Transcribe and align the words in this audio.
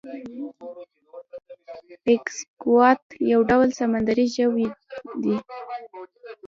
ایکسکوات 2.09 3.01
یو 3.31 3.41
ډول 3.49 3.69
سمندری 3.79 4.27
ژوی 4.35 4.67
دی 5.23 5.35